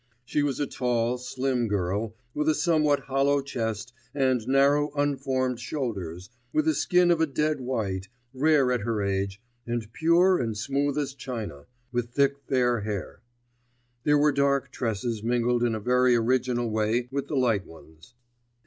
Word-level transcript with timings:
She 0.25 0.41
was 0.41 0.59
a 0.59 0.65
tall, 0.65 1.19
slim 1.19 1.67
girl, 1.67 2.15
with 2.33 2.49
a 2.49 2.55
somewhat 2.55 3.01
hollow 3.01 3.39
chest 3.39 3.93
and 4.15 4.47
narrow 4.47 4.91
unformed 4.95 5.59
shoulders, 5.59 6.31
with 6.51 6.67
a 6.67 6.73
skin 6.73 7.11
of 7.11 7.21
a 7.21 7.27
dead 7.27 7.59
white, 7.61 8.07
rare 8.33 8.71
at 8.71 8.81
her 8.81 9.03
age, 9.03 9.39
and 9.67 9.93
pure 9.93 10.39
and 10.39 10.57
smooth 10.57 10.97
as 10.97 11.13
china, 11.13 11.67
with 11.91 12.09
thick 12.09 12.39
fair 12.49 12.79
hair; 12.81 13.21
there 14.03 14.17
were 14.17 14.31
darker 14.31 14.69
tresses 14.71 15.21
mingled 15.21 15.63
in 15.63 15.75
a 15.75 15.79
very 15.79 16.15
original 16.15 16.71
way 16.71 17.07
with 17.11 17.27
the 17.27 17.35
light 17.37 17.67
ones. 17.67 18.15